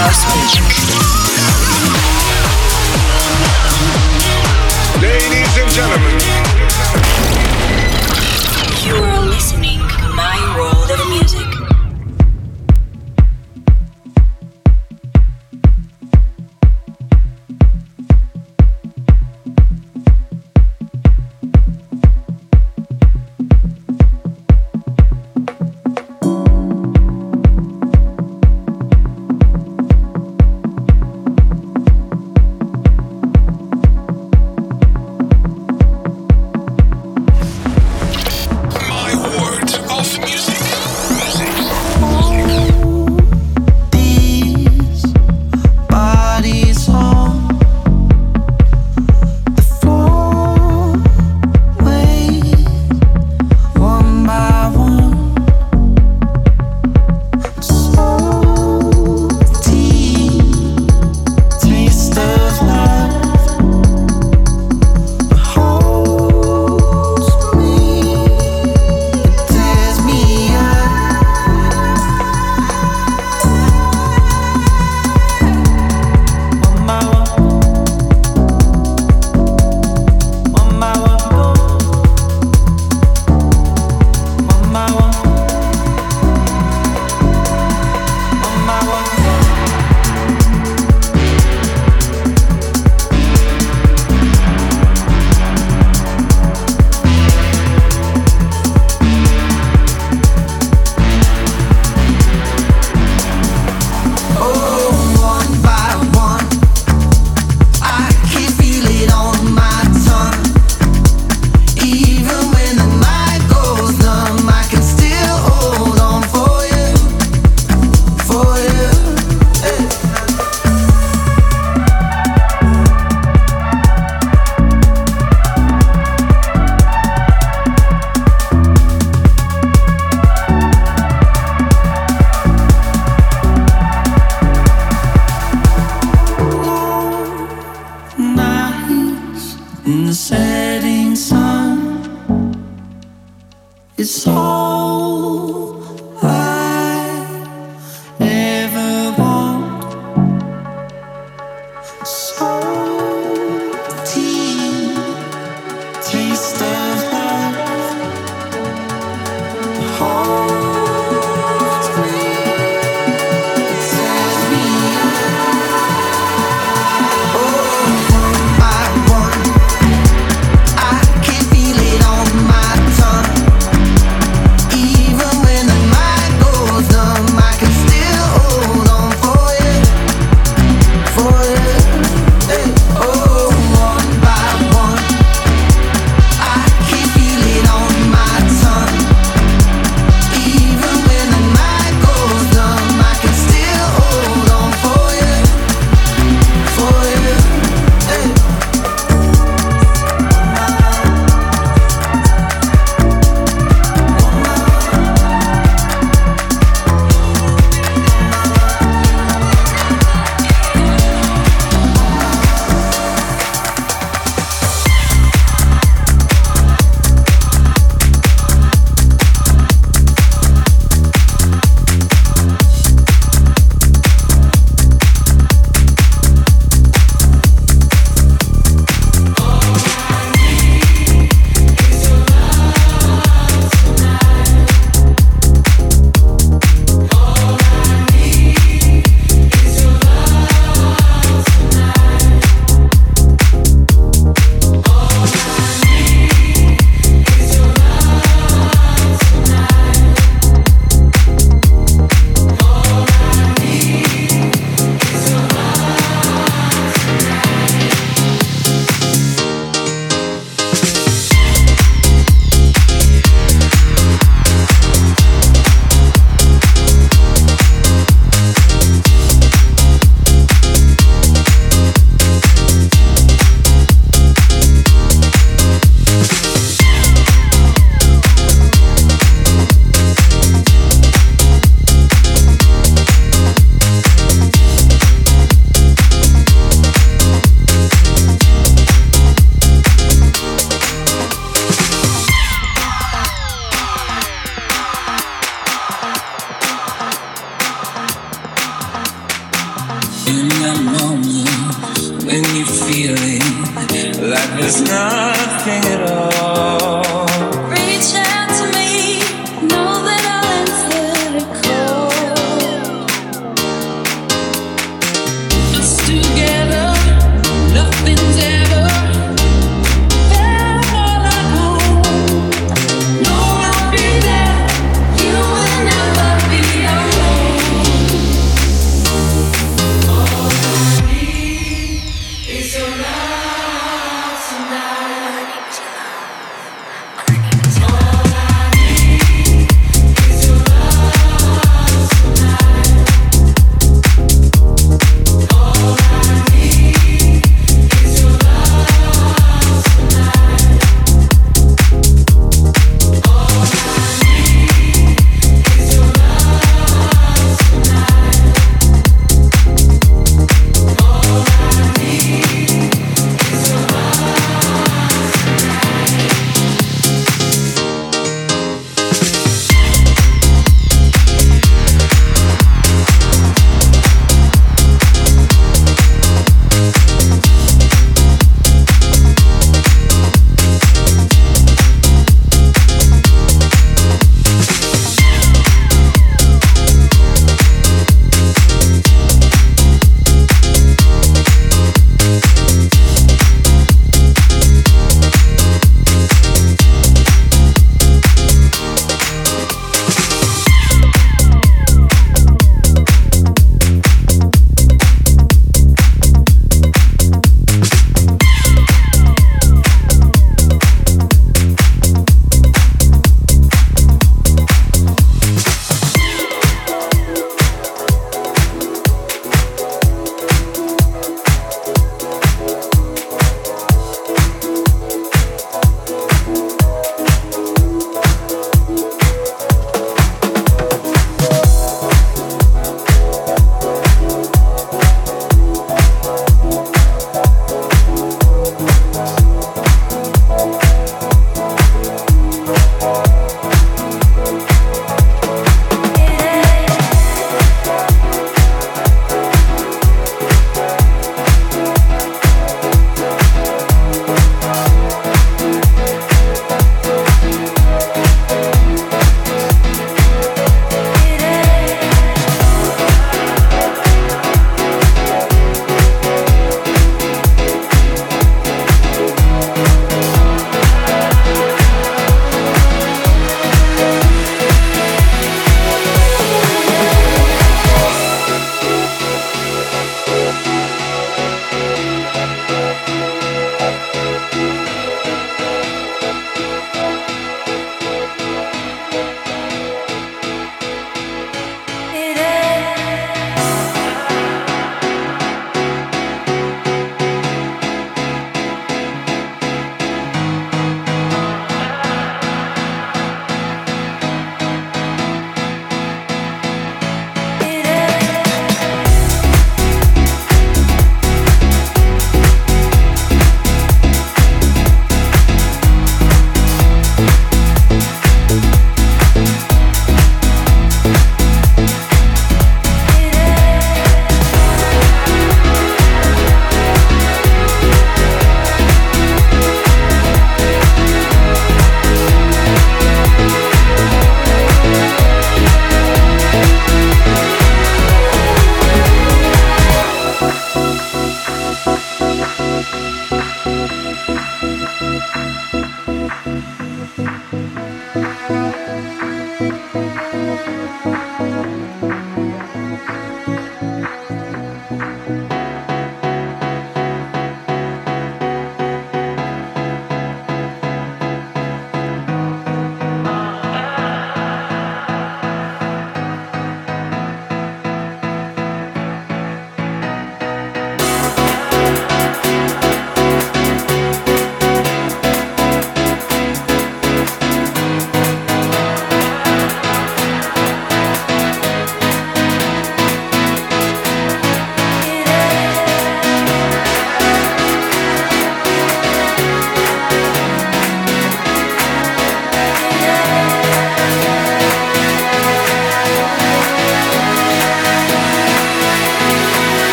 [0.00, 0.89] house music.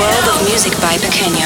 [0.00, 1.44] world of music by Pequeño.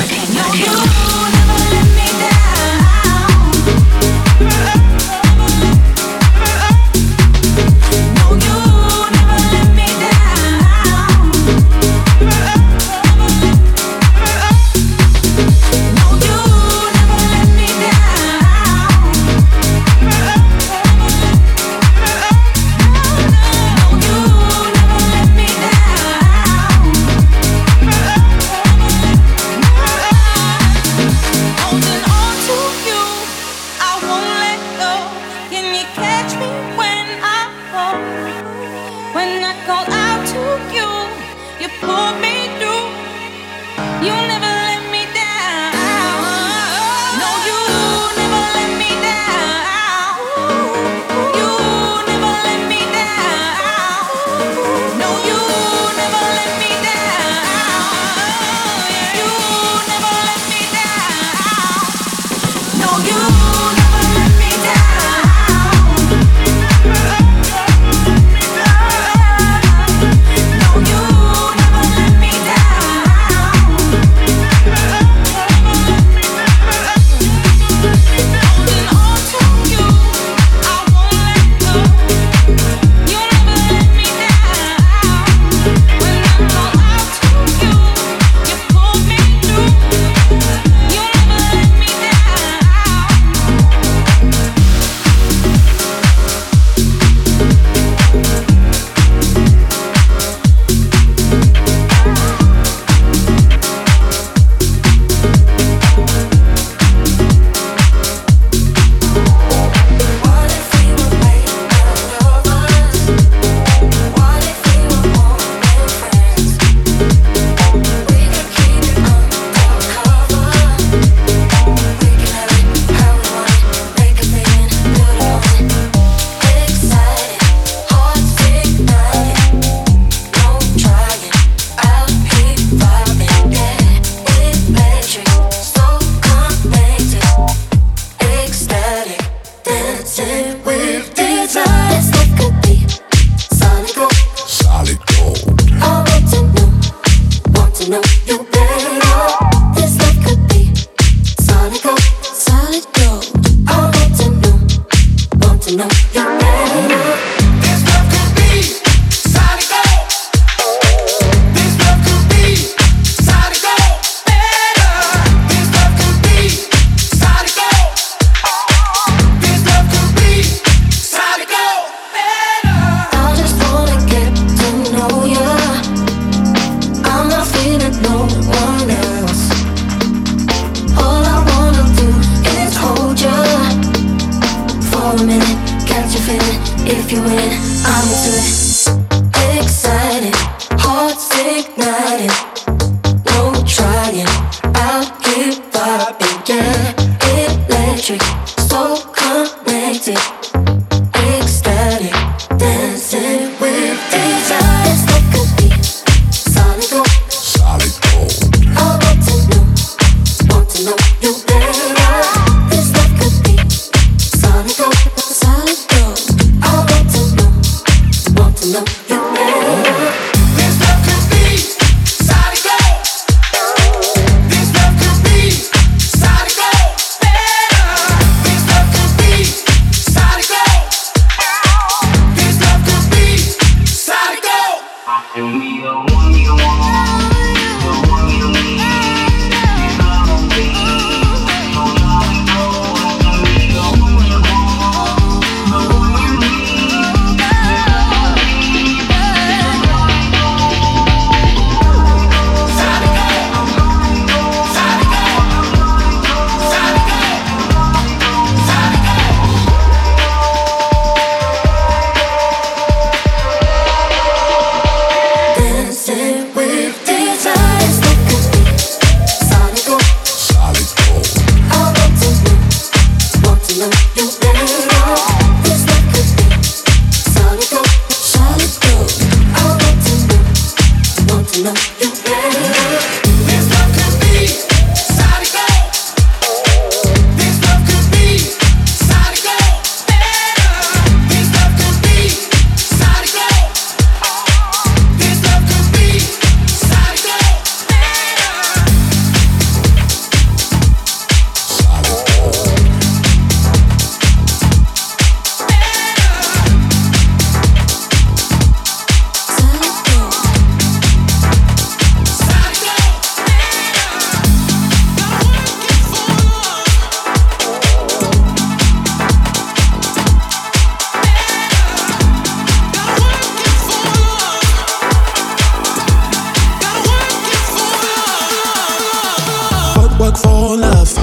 [330.34, 331.16] work for love.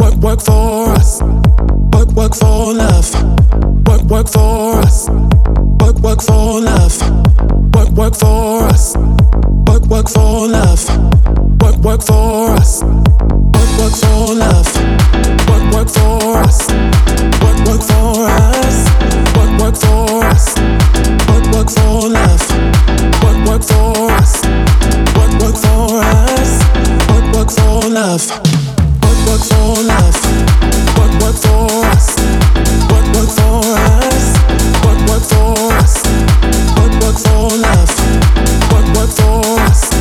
[0.00, 1.22] Work, work for us.
[1.92, 3.08] Work, work for love.
[3.86, 5.08] Work, work for us.
[5.08, 7.00] Work, work for love.
[7.74, 8.96] Work, work for us.
[8.96, 10.84] Work, work for love.
[11.62, 12.82] Work, work for us.
[12.82, 14.68] Work, work for love.
[15.48, 16.68] Work, work for us.
[17.40, 18.88] Work, work for us.
[19.36, 20.54] Work, work for us.
[21.28, 22.44] Work, work for love.
[23.22, 24.44] Work, work for us.
[25.16, 27.03] Work, work for us
[27.34, 28.30] work for love.
[29.02, 30.18] Work, work for love.
[30.96, 32.16] Work, work for us.
[32.90, 34.26] Work, work for us.
[34.84, 35.94] Work, work for us.
[36.76, 37.92] Work, work for love.
[38.72, 39.93] Work, work for us.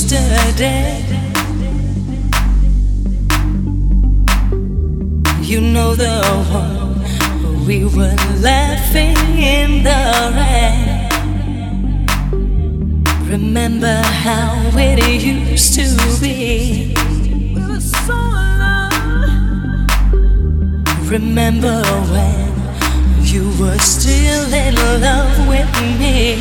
[0.00, 1.04] yesterday.
[5.42, 6.22] You know the
[6.52, 11.08] one we were laughing in the rain.
[13.28, 15.86] Remember how it used to
[16.20, 16.94] be.
[17.54, 19.86] We were so alone.
[21.08, 21.82] Remember
[22.12, 26.38] when you were still in love with me,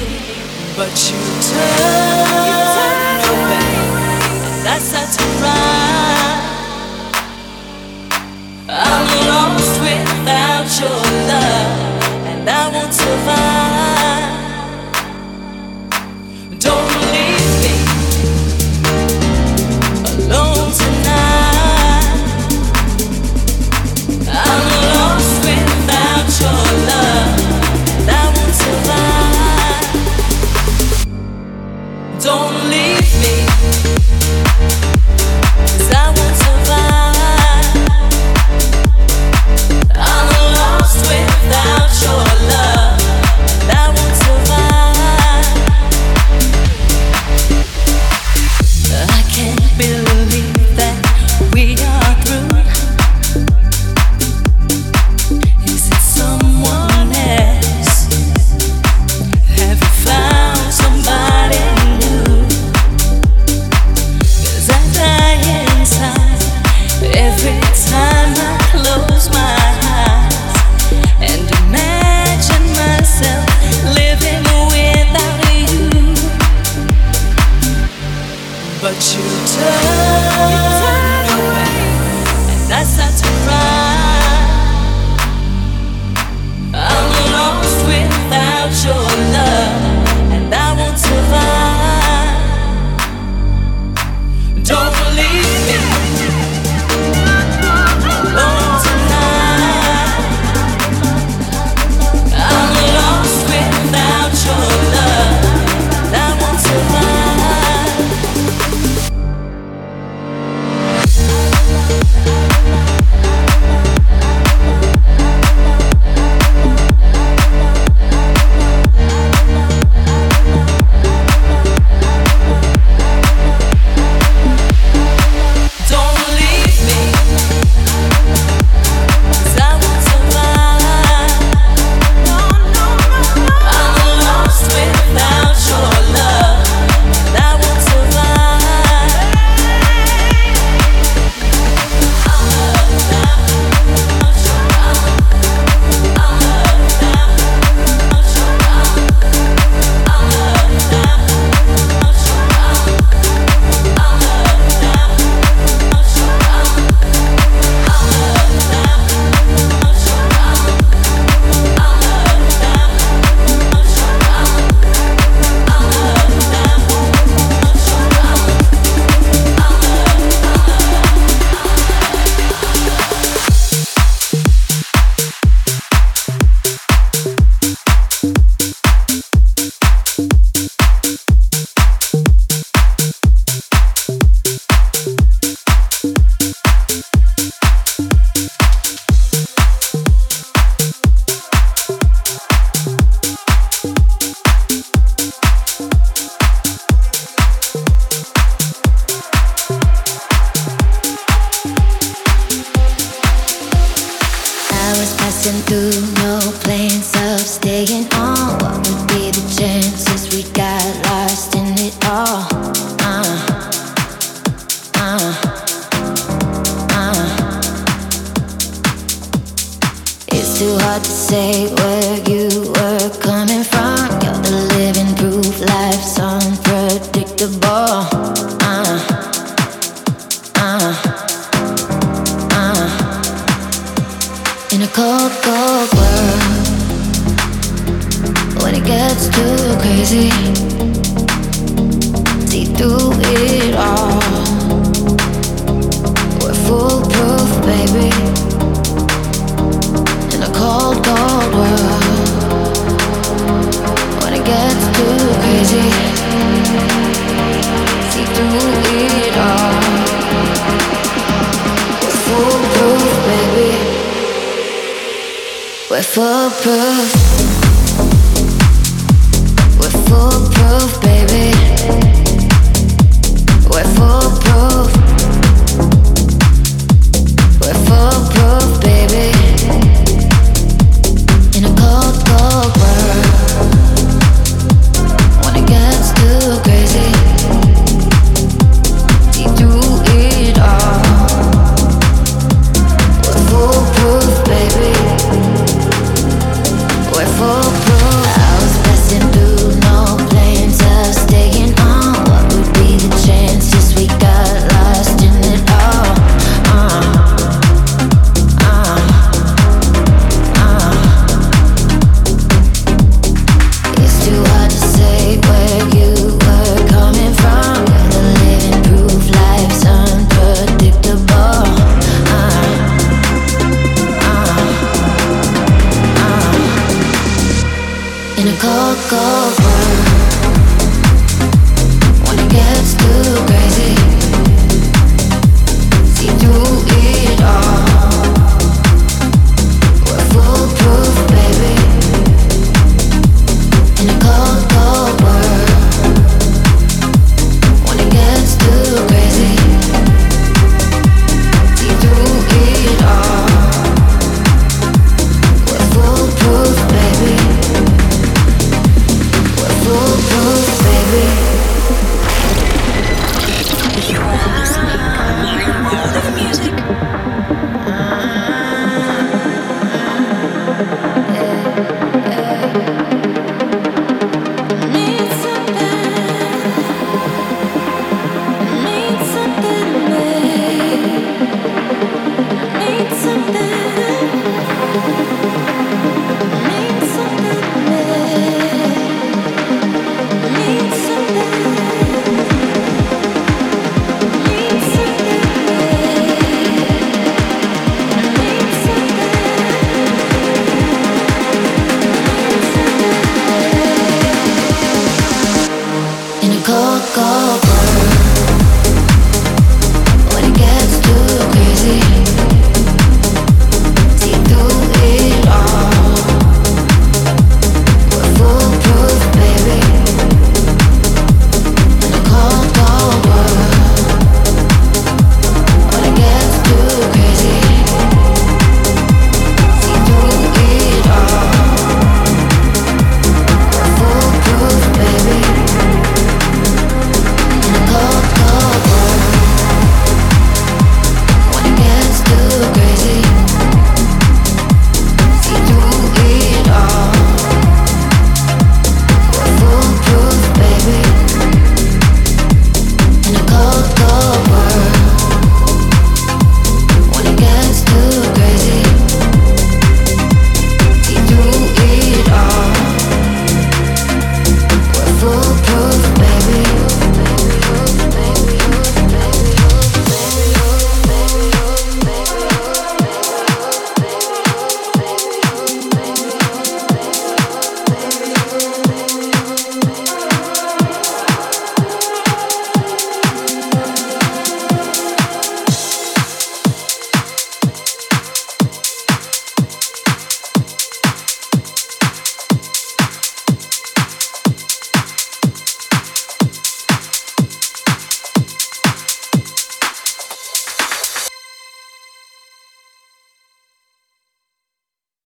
[0.75, 2.37] but you turned.
[2.45, 2.96] You turned
[8.69, 13.96] I'm lost without your love, and I won't survive.